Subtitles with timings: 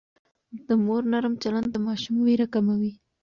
[0.67, 2.91] د مور نرم چلند د ماشوم وېره کموي.